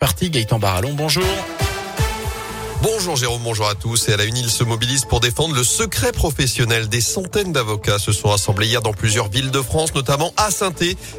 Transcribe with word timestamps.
Parti 0.00 0.30
Gaëtan 0.30 0.58
Barallon, 0.58 0.94
bonjour. 0.94 1.22
Bonjour 2.82 3.14
Jérôme, 3.14 3.42
bonjour 3.44 3.68
à 3.68 3.74
tous. 3.74 4.08
Et 4.08 4.14
à 4.14 4.16
la 4.16 4.24
une, 4.24 4.38
il 4.38 4.48
se 4.48 4.64
mobilise 4.64 5.04
pour 5.04 5.20
défendre 5.20 5.54
le 5.54 5.64
secret 5.64 6.12
professionnel. 6.12 6.88
Des 6.88 7.02
centaines 7.02 7.52
d'avocats 7.52 7.98
se 7.98 8.10
sont 8.10 8.28
rassemblés 8.28 8.68
hier 8.68 8.80
dans 8.80 8.94
plusieurs 8.94 9.28
villes 9.28 9.50
de 9.50 9.60
France, 9.60 9.94
notamment 9.94 10.32
à 10.38 10.50
saint 10.50 10.72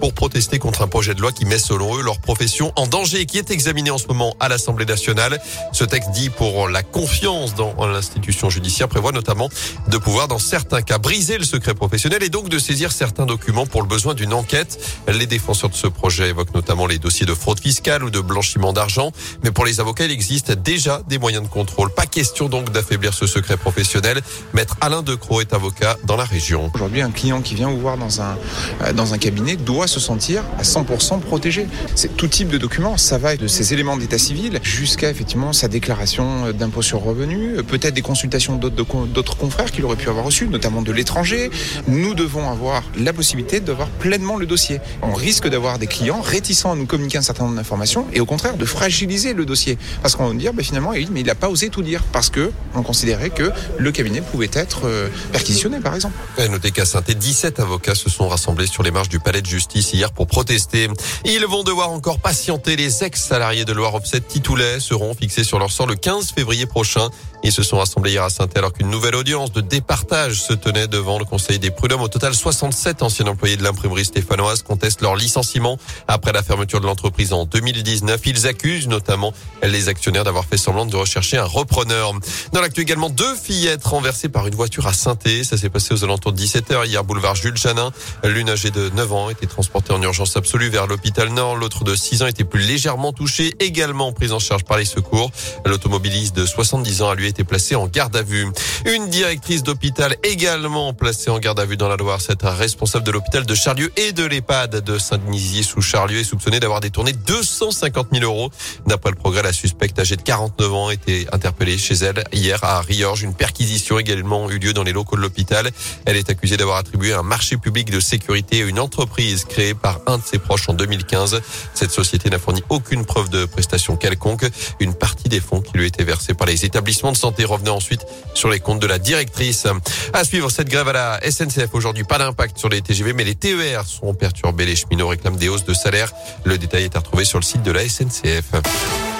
pour 0.00 0.14
protester 0.14 0.58
contre 0.58 0.80
un 0.80 0.88
projet 0.88 1.14
de 1.14 1.20
loi 1.20 1.30
qui 1.30 1.44
met 1.44 1.58
selon 1.58 1.98
eux 1.98 2.02
leur 2.02 2.20
profession 2.20 2.72
en 2.76 2.86
danger 2.86 3.20
et 3.20 3.26
qui 3.26 3.36
est 3.36 3.50
examiné 3.50 3.90
en 3.90 3.98
ce 3.98 4.06
moment 4.06 4.34
à 4.40 4.48
l'Assemblée 4.48 4.86
nationale. 4.86 5.42
Ce 5.72 5.84
texte 5.84 6.12
dit 6.12 6.30
pour 6.30 6.68
la 6.68 6.82
confiance 6.82 7.54
dans 7.54 7.74
l'institution 7.86 8.48
judiciaire 8.48 8.88
prévoit 8.88 9.12
notamment 9.12 9.50
de 9.88 9.98
pouvoir 9.98 10.28
dans 10.28 10.38
certains 10.38 10.80
cas 10.80 10.96
briser 10.96 11.36
le 11.36 11.44
secret 11.44 11.74
professionnel 11.74 12.22
et 12.22 12.30
donc 12.30 12.48
de 12.48 12.58
saisir 12.58 12.92
certains 12.92 13.26
documents 13.26 13.66
pour 13.66 13.82
le 13.82 13.88
besoin 13.88 14.14
d'une 14.14 14.32
enquête. 14.32 14.78
Les 15.06 15.26
défenseurs 15.26 15.68
de 15.68 15.74
ce 15.74 15.88
projet 15.88 16.30
évoquent 16.30 16.54
notamment 16.54 16.86
les 16.86 16.98
dossiers 16.98 17.26
de 17.26 17.34
fraude 17.34 17.60
fiscale 17.60 18.04
ou 18.04 18.10
de 18.10 18.20
blanchiment 18.20 18.72
d'argent. 18.72 19.12
Mais 19.44 19.50
pour 19.50 19.66
les 19.66 19.80
avocats, 19.80 20.06
il 20.06 20.12
existe 20.12 20.52
déjà 20.52 21.02
des 21.08 21.18
moyens 21.18 21.41
de 21.42 21.48
contrôle. 21.48 21.90
Pas 21.90 22.06
question 22.06 22.48
donc 22.48 22.70
d'affaiblir 22.70 23.14
ce 23.14 23.26
secret 23.26 23.56
professionnel. 23.56 24.20
Maître 24.54 24.76
Alain 24.80 25.02
Decroix 25.02 25.42
est 25.42 25.52
avocat 25.52 25.96
dans 26.04 26.16
la 26.16 26.24
région. 26.24 26.70
Aujourd'hui, 26.74 27.02
un 27.02 27.10
client 27.10 27.40
qui 27.42 27.54
vient 27.54 27.68
vous 27.68 27.80
voir 27.80 27.96
dans 27.96 28.20
un, 28.20 28.36
euh, 28.82 28.92
dans 28.92 29.14
un 29.14 29.18
cabinet 29.18 29.56
doit 29.56 29.86
se 29.86 30.00
sentir 30.00 30.44
à 30.58 30.62
100% 30.62 31.20
protégé. 31.20 31.66
C'est 31.94 32.16
tout 32.16 32.28
type 32.28 32.48
de 32.48 32.58
documents. 32.58 32.96
Ça 32.96 33.18
va 33.18 33.32
de 33.36 33.46
ses 33.46 33.72
éléments 33.72 33.96
d'état 33.96 34.18
civil 34.18 34.60
jusqu'à 34.62 35.10
effectivement 35.10 35.52
sa 35.52 35.68
déclaration 35.68 36.52
d'impôt 36.52 36.82
sur 36.82 37.02
revenu, 37.02 37.62
peut-être 37.62 37.94
des 37.94 38.02
consultations 38.02 38.56
d'autres 38.56 39.36
confrères 39.36 39.70
qu'il 39.70 39.84
aurait 39.84 39.96
pu 39.96 40.08
avoir 40.08 40.24
reçues, 40.24 40.48
notamment 40.48 40.82
de 40.82 40.92
l'étranger. 40.92 41.50
Nous 41.88 42.14
devons 42.14 42.50
avoir 42.50 42.82
la 42.96 43.12
possibilité 43.12 43.60
d'avoir 43.60 43.88
pleinement 43.88 44.36
le 44.36 44.46
dossier. 44.46 44.80
On 45.02 45.14
risque 45.14 45.48
d'avoir 45.48 45.78
des 45.78 45.86
clients 45.86 46.20
réticents 46.20 46.72
à 46.72 46.76
nous 46.76 46.86
communiquer 46.86 47.18
un 47.18 47.22
certain 47.22 47.44
nombre 47.44 47.56
d'informations 47.56 48.06
et 48.12 48.20
au 48.20 48.26
contraire 48.26 48.56
de 48.56 48.64
fragiliser 48.64 49.32
le 49.34 49.44
dossier. 49.44 49.78
Parce 50.02 50.14
qu'on 50.14 50.28
va 50.28 50.34
dire, 50.34 50.52
ben, 50.52 50.64
finalement, 50.64 50.92
mais 51.10 51.20
il 51.20 51.30
a 51.30 51.31
pas 51.34 51.48
osé 51.48 51.68
tout 51.68 51.82
dire 51.82 52.02
parce 52.12 52.30
que 52.30 52.52
on 52.74 52.82
considérait 52.82 53.30
que 53.30 53.50
le 53.78 53.92
cabinet 53.92 54.20
pouvait 54.20 54.50
être 54.52 54.82
euh, 54.84 55.08
perquisitionné, 55.32 55.80
par 55.80 55.94
exemple. 55.94 56.14
Et 56.38 56.48
notez 56.48 56.70
qu'à 56.70 56.84
saint 56.86 57.02
17 57.02 57.60
avocats 57.60 57.94
se 57.94 58.08
sont 58.08 58.28
rassemblés 58.28 58.66
sur 58.66 58.82
les 58.82 58.90
marches 58.90 59.08
du 59.08 59.20
palais 59.20 59.42
de 59.42 59.46
justice 59.46 59.92
hier 59.92 60.12
pour 60.12 60.26
protester. 60.26 60.88
Ils 61.24 61.44
vont 61.46 61.62
devoir 61.62 61.90
encore 61.90 62.18
patienter. 62.18 62.76
Les 62.76 63.04
ex-salariés 63.04 63.64
de 63.64 63.72
Loire 63.72 63.94
Obset 63.94 64.20
Titoulet 64.20 64.80
seront 64.80 65.14
fixés 65.14 65.44
sur 65.44 65.58
leur 65.58 65.70
sort 65.70 65.86
le 65.86 65.94
15 65.94 66.32
février 66.32 66.66
prochain. 66.66 67.08
Ils 67.44 67.52
se 67.52 67.62
sont 67.62 67.78
rassemblés 67.78 68.12
hier 68.12 68.22
à 68.22 68.30
saint 68.30 68.48
alors 68.54 68.72
qu'une 68.72 68.90
nouvelle 68.90 69.16
audience 69.16 69.52
de 69.52 69.60
départage 69.60 70.40
se 70.40 70.52
tenait 70.52 70.86
devant 70.86 71.18
le 71.18 71.24
Conseil 71.24 71.58
des 71.58 71.70
prud'hommes. 71.70 72.02
Au 72.02 72.08
total, 72.08 72.34
67 72.34 73.02
anciens 73.02 73.26
employés 73.26 73.56
de 73.56 73.64
l'imprimerie 73.64 74.04
stéphanoise 74.04 74.62
contestent 74.62 75.02
leur 75.02 75.16
licenciement 75.16 75.78
après 76.08 76.32
la 76.32 76.42
fermeture 76.42 76.80
de 76.80 76.86
l'entreprise 76.86 77.32
en 77.32 77.44
2019. 77.44 78.20
Ils 78.26 78.46
accusent 78.46 78.88
notamment 78.88 79.32
les 79.62 79.88
actionnaires 79.88 80.24
d'avoir 80.24 80.44
fait 80.44 80.56
semblant 80.56 80.86
de 80.86 80.96
rechercher 80.96 81.21
un 81.34 81.44
repreneur. 81.44 82.12
Dans 82.52 82.60
l'actu 82.60 82.80
également, 82.80 83.10
deux 83.10 83.34
fillettes 83.34 83.84
renversées 83.84 84.28
par 84.28 84.46
une 84.46 84.54
voiture 84.54 84.86
à 84.86 84.92
saint 84.92 85.16
Ça 85.44 85.56
s'est 85.56 85.70
passé 85.70 85.94
aux 85.94 86.04
alentours 86.04 86.32
de 86.32 86.40
17h 86.40 86.86
hier, 86.86 87.04
boulevard 87.04 87.34
Jules 87.34 87.56
Janin. 87.56 87.90
L'une 88.24 88.50
âgée 88.50 88.70
de 88.70 88.90
9 88.90 89.12
ans 89.12 89.30
était 89.30 89.46
transportée 89.46 89.92
en 89.92 90.02
urgence 90.02 90.36
absolue 90.36 90.68
vers 90.68 90.86
l'hôpital 90.86 91.28
Nord. 91.30 91.56
L'autre 91.56 91.84
de 91.84 91.94
6 91.94 92.22
ans 92.22 92.26
était 92.26 92.44
plus 92.44 92.60
légèrement 92.60 93.12
touchée, 93.12 93.54
également 93.60 94.12
prise 94.12 94.32
en 94.32 94.38
charge 94.38 94.64
par 94.64 94.78
les 94.78 94.84
secours. 94.84 95.30
L'automobiliste 95.64 96.36
de 96.36 96.46
70 96.46 97.02
ans 97.02 97.10
a 97.10 97.14
lui 97.14 97.28
été 97.28 97.44
placé 97.44 97.74
en 97.74 97.86
garde 97.86 98.16
à 98.16 98.22
vue. 98.22 98.48
Une 98.86 99.08
directrice 99.08 99.62
d'hôpital 99.62 100.16
également 100.22 100.92
placée 100.92 101.30
en 101.30 101.38
garde 101.38 101.60
à 101.60 101.64
vue 101.64 101.76
dans 101.76 101.88
la 101.88 101.96
Loire. 101.96 102.20
Cette 102.20 102.42
responsable 102.42 103.04
de 103.04 103.12
l'hôpital 103.12 103.46
de 103.46 103.54
Charlieu 103.54 103.92
et 103.96 104.12
de 104.12 104.24
l'EHPAD 104.24 104.82
de 104.82 104.98
Saint-Denis 104.98 105.64
sous 105.64 105.82
Charlieu 105.82 106.18
est 106.18 106.24
soupçonnée 106.24 106.60
d'avoir 106.60 106.80
détourné 106.80 107.12
250 107.12 108.08
000 108.12 108.24
euros. 108.24 108.50
D'après 108.86 109.10
le 109.10 109.16
progrès, 109.16 109.42
la 109.42 109.52
suspecte 109.52 109.98
âgée 109.98 110.16
de 110.16 110.22
49 110.22 110.74
ans 110.74 110.90
était 110.90 111.11
interpellée 111.32 111.78
chez 111.78 111.94
elle 111.94 112.24
hier 112.32 112.62
à 112.62 112.80
Riorges. 112.80 113.22
Une 113.22 113.34
perquisition 113.34 113.98
également 113.98 114.50
eu 114.50 114.58
lieu 114.58 114.72
dans 114.72 114.82
les 114.82 114.92
locaux 114.92 115.16
de 115.16 115.20
l'hôpital. 115.20 115.70
Elle 116.04 116.16
est 116.16 116.30
accusée 116.30 116.56
d'avoir 116.56 116.78
attribué 116.78 117.12
un 117.12 117.22
marché 117.22 117.56
public 117.56 117.90
de 117.90 118.00
sécurité 118.00 118.62
à 118.62 118.66
une 118.66 118.78
entreprise 118.78 119.44
créée 119.44 119.74
par 119.74 120.00
un 120.06 120.18
de 120.18 120.22
ses 120.24 120.38
proches 120.38 120.68
en 120.68 120.74
2015. 120.74 121.40
Cette 121.74 121.90
société 121.90 122.30
n'a 122.30 122.38
fourni 122.38 122.62
aucune 122.68 123.04
preuve 123.04 123.28
de 123.28 123.44
prestation 123.44 123.96
quelconque. 123.96 124.46
Une 124.80 124.94
partie 124.94 125.28
des 125.28 125.40
fonds 125.40 125.60
qui 125.60 125.76
lui 125.76 125.86
étaient 125.86 126.04
versés 126.04 126.34
par 126.34 126.46
les 126.46 126.64
établissements 126.64 127.12
de 127.12 127.16
santé 127.16 127.44
revenait 127.44 127.70
ensuite 127.70 128.06
sur 128.34 128.48
les 128.48 128.60
comptes 128.60 128.80
de 128.80 128.86
la 128.86 128.98
directrice. 128.98 129.66
À 130.12 130.24
suivre 130.24 130.50
cette 130.50 130.68
grève 130.68 130.88
à 130.88 130.92
la 130.92 131.20
SNCF 131.30 131.74
aujourd'hui. 131.74 132.04
Pas 132.04 132.18
d'impact 132.18 132.58
sur 132.58 132.68
les 132.68 132.82
TGV, 132.82 133.12
mais 133.12 133.24
les 133.24 133.34
TER 133.34 133.84
sont 133.86 134.14
perturbés. 134.14 134.66
Les 134.66 134.76
cheminots 134.76 135.08
réclament 135.08 135.36
des 135.36 135.48
hausses 135.48 135.64
de 135.64 135.74
salaire. 135.74 136.12
Le 136.44 136.58
détail 136.58 136.84
est 136.84 136.96
à 136.96 137.00
retrouver 137.00 137.24
sur 137.24 137.38
le 137.38 137.44
site 137.44 137.62
de 137.62 137.70
la 137.70 137.88
SNCF. 137.88 139.11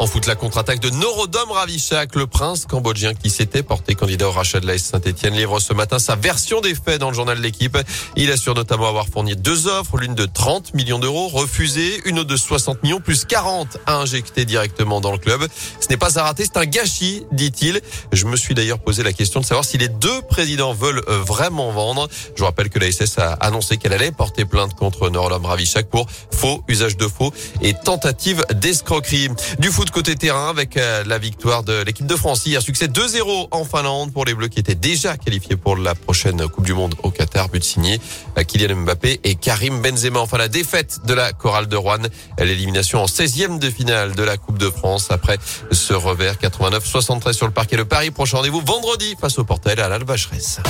En 0.00 0.06
foot, 0.06 0.24
la 0.24 0.34
contre-attaque 0.34 0.80
de 0.80 0.88
Norodom 0.88 1.50
Ravichak, 1.50 2.14
le 2.14 2.26
prince 2.26 2.64
cambodgien 2.64 3.12
qui 3.12 3.28
s'était 3.28 3.62
porté 3.62 3.94
candidat 3.94 4.28
au 4.28 4.32
rachat 4.32 4.58
de 4.58 4.66
la 4.66 4.78
Saint-Etienne, 4.78 5.34
livre 5.34 5.60
ce 5.60 5.74
matin 5.74 5.98
sa 5.98 6.16
version 6.16 6.62
des 6.62 6.74
faits 6.74 6.98
dans 6.98 7.10
le 7.10 7.14
journal 7.14 7.36
de 7.36 7.42
l'équipe. 7.42 7.76
Il 8.16 8.32
assure 8.32 8.54
notamment 8.54 8.88
avoir 8.88 9.08
fourni 9.08 9.36
deux 9.36 9.66
offres, 9.66 9.98
l'une 9.98 10.14
de 10.14 10.24
30 10.24 10.72
millions 10.72 10.98
d'euros 10.98 11.28
refusée, 11.28 12.00
une 12.06 12.18
autre 12.18 12.30
de 12.30 12.36
60 12.38 12.82
millions 12.82 13.00
plus 13.00 13.26
40 13.26 13.76
à 13.84 13.96
injecter 13.96 14.46
directement 14.46 15.02
dans 15.02 15.12
le 15.12 15.18
club. 15.18 15.46
Ce 15.80 15.88
n'est 15.90 15.98
pas 15.98 16.18
à 16.18 16.22
rater, 16.22 16.44
c'est 16.44 16.56
un 16.56 16.64
gâchis, 16.64 17.26
dit-il. 17.30 17.82
Je 18.10 18.24
me 18.24 18.38
suis 18.38 18.54
d'ailleurs 18.54 18.78
posé 18.78 19.02
la 19.02 19.12
question 19.12 19.40
de 19.40 19.44
savoir 19.44 19.66
si 19.66 19.76
les 19.76 19.88
deux 19.88 20.22
présidents 20.30 20.72
veulent 20.72 21.02
euh, 21.08 21.18
vraiment 21.18 21.72
vendre. 21.72 22.08
Je 22.36 22.42
rappelle 22.42 22.70
que 22.70 22.78
la 22.78 22.90
SS 22.90 23.18
a 23.18 23.32
annoncé 23.34 23.76
qu'elle 23.76 23.92
allait 23.92 24.12
porter 24.12 24.46
plainte 24.46 24.72
contre 24.72 25.10
Norodom 25.10 25.44
Ravichak 25.44 25.90
pour 25.90 26.06
faux, 26.30 26.64
usage 26.68 26.96
de 26.96 27.06
faux 27.06 27.34
et 27.60 27.74
tentative 27.74 28.46
d'escroquerie. 28.54 29.28
Du 29.58 29.68
foot 29.68 29.89
côté 29.90 30.14
terrain 30.14 30.48
avec 30.48 30.76
euh, 30.76 31.04
la 31.04 31.18
victoire 31.18 31.62
de 31.62 31.82
l'équipe 31.82 32.06
de 32.06 32.16
France 32.16 32.46
hier. 32.46 32.62
Succès 32.62 32.86
2-0 32.86 33.48
en 33.50 33.64
Finlande 33.64 34.12
pour 34.12 34.24
les 34.24 34.34
Bleus 34.34 34.48
qui 34.48 34.60
étaient 34.60 34.74
déjà 34.74 35.16
qualifiés 35.16 35.56
pour 35.56 35.76
la 35.76 35.94
prochaine 35.94 36.46
Coupe 36.48 36.64
du 36.64 36.74
Monde 36.74 36.94
au 37.02 37.10
Qatar. 37.10 37.48
But 37.48 37.64
signé 37.64 38.00
euh, 38.38 38.42
Kylian 38.42 38.76
Mbappé 38.76 39.20
et 39.24 39.34
Karim 39.34 39.80
Benzema. 39.80 40.20
Enfin 40.20 40.38
la 40.38 40.48
défaite 40.48 41.00
de 41.04 41.14
la 41.14 41.32
chorale 41.32 41.66
de 41.66 41.76
Rouen. 41.76 42.02
L'élimination 42.38 43.02
en 43.02 43.06
16e 43.06 43.58
de 43.58 43.70
finale 43.70 44.14
de 44.14 44.22
la 44.22 44.36
Coupe 44.36 44.58
de 44.58 44.70
France 44.70 45.08
après 45.10 45.38
ce 45.72 45.92
revers 45.92 46.34
89-73 46.36 47.32
sur 47.32 47.46
le 47.46 47.52
parquet. 47.52 47.76
Le 47.76 47.84
Paris 47.84 48.10
prochain 48.10 48.38
rendez-vous 48.38 48.60
vendredi 48.60 49.16
face 49.20 49.38
au 49.38 49.44
Portel 49.44 49.80
à 49.80 49.88
l'Alvacheresse. 49.88 50.60